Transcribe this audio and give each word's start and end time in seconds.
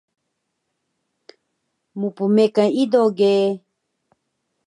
Mpmekan 1.99 2.65
ido 2.81 3.03
ge 3.17 3.33